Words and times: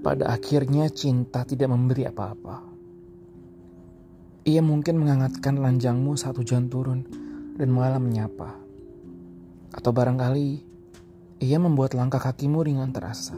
Pada 0.00 0.32
akhirnya 0.32 0.88
cinta 0.88 1.44
tidak 1.44 1.68
memberi 1.68 2.08
apa-apa. 2.08 2.64
Ia 4.48 4.64
mungkin 4.64 4.96
menghangatkan 4.96 5.60
lanjangmu 5.60 6.16
saat 6.16 6.40
hujan 6.40 6.72
turun 6.72 7.04
dan 7.60 7.68
malam 7.68 8.08
menyapa. 8.08 8.56
Atau 9.76 9.92
barangkali 9.92 10.64
ia 11.44 11.60
membuat 11.60 11.92
langkah 11.92 12.16
kakimu 12.16 12.64
ringan 12.64 12.96
terasa. 12.96 13.36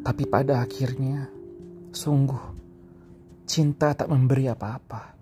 Tapi 0.00 0.24
pada 0.24 0.64
akhirnya, 0.64 1.28
sungguh, 1.92 2.40
cinta 3.44 3.92
tak 3.92 4.08
memberi 4.08 4.48
apa-apa. 4.48 5.12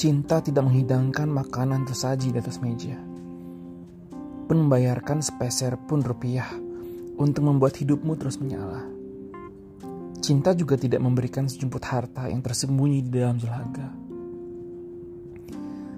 Cinta 0.00 0.40
tidak 0.40 0.64
menghidangkan 0.64 1.28
makanan 1.28 1.84
tersaji 1.84 2.32
di 2.32 2.40
atas 2.40 2.56
meja. 2.56 2.96
Pun 4.48 4.56
membayarkan 4.64 5.20
sepeser 5.20 5.76
pun 5.76 6.00
rupiah 6.00 6.71
untuk 7.16 7.44
membuat 7.44 7.76
hidupmu 7.76 8.16
terus 8.16 8.40
menyala. 8.40 8.84
Cinta 10.22 10.54
juga 10.54 10.78
tidak 10.78 11.02
memberikan 11.02 11.50
sejumput 11.50 11.82
harta 11.82 12.30
yang 12.30 12.38
tersembunyi 12.38 13.02
di 13.02 13.10
dalam 13.10 13.36
jelaga. 13.42 13.90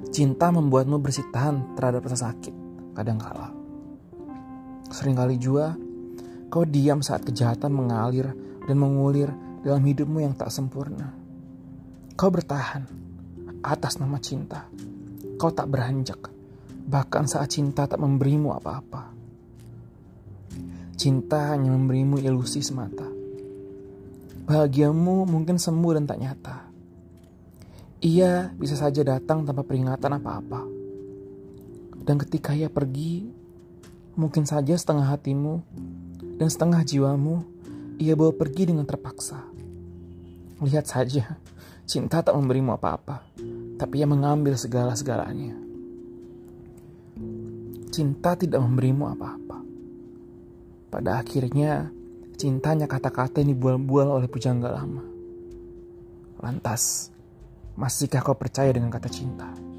Cinta 0.08 0.48
membuatmu 0.48 0.96
bersih 0.96 1.28
tahan 1.28 1.76
terhadap 1.76 2.08
rasa 2.08 2.32
sakit, 2.32 2.54
kadang 2.96 3.20
kala. 3.20 3.52
Seringkali 4.88 5.36
juga, 5.36 5.76
kau 6.48 6.64
diam 6.64 7.02
saat 7.04 7.26
kejahatan 7.26 7.74
mengalir 7.74 8.32
dan 8.64 8.76
mengulir 8.80 9.28
dalam 9.60 9.84
hidupmu 9.84 10.24
yang 10.24 10.32
tak 10.32 10.48
sempurna. 10.48 11.12
Kau 12.14 12.30
bertahan 12.30 12.86
atas 13.64 13.98
nama 13.98 14.20
cinta. 14.20 14.68
Kau 15.34 15.50
tak 15.50 15.66
beranjak, 15.66 16.30
bahkan 16.86 17.26
saat 17.26 17.52
cinta 17.52 17.84
tak 17.88 17.98
memberimu 17.98 18.54
apa-apa. 18.54 19.13
Cinta 20.94 21.50
hanya 21.50 21.74
memberimu 21.74 22.22
ilusi 22.22 22.62
semata. 22.62 23.10
Bahagiamu 24.44 25.26
mungkin 25.26 25.58
semu 25.58 25.90
dan 25.96 26.06
tak 26.06 26.20
nyata. 26.22 26.56
Ia 28.04 28.52
bisa 28.54 28.76
saja 28.78 29.02
datang 29.02 29.42
tanpa 29.42 29.66
peringatan 29.66 30.20
apa-apa. 30.20 30.60
Dan 32.04 32.20
ketika 32.20 32.52
ia 32.52 32.68
pergi, 32.68 33.26
mungkin 34.14 34.46
saja 34.46 34.76
setengah 34.76 35.08
hatimu 35.08 35.64
dan 36.38 36.48
setengah 36.52 36.84
jiwamu 36.84 37.42
ia 37.98 38.14
bawa 38.14 38.30
pergi 38.34 38.70
dengan 38.70 38.86
terpaksa. 38.86 39.40
Lihat 40.62 40.86
saja, 40.86 41.38
cinta 41.88 42.22
tak 42.22 42.36
memberimu 42.36 42.74
apa-apa, 42.78 43.24
tapi 43.76 44.02
ia 44.02 44.06
mengambil 44.06 44.54
segala-segalanya. 44.54 45.58
Cinta 47.90 48.34
tidak 48.34 48.62
memberimu 48.62 49.10
apa-apa. 49.10 49.43
Pada 50.94 51.18
akhirnya, 51.18 51.90
cintanya 52.38 52.86
kata-kata 52.86 53.42
yang 53.42 53.58
dibual-bual 53.58 54.14
oleh 54.14 54.30
pujangga 54.30 54.70
lama. 54.70 55.02
Lantas, 56.38 57.10
masihkah 57.74 58.22
kau 58.22 58.38
percaya 58.38 58.70
dengan 58.70 58.94
kata 58.94 59.10
cinta? 59.10 59.73